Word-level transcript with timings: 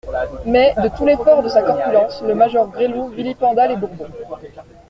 Mais, 0.47 0.73
de 0.81 0.89
tout 0.97 1.05
l'effort 1.05 1.43
de 1.43 1.47
sa 1.49 1.61
corpulence, 1.61 2.23
le 2.23 2.33
major 2.33 2.67
Gresloup 2.69 3.09
vilipenda 3.09 3.67
les 3.67 3.75
Bourbons. 3.75 4.07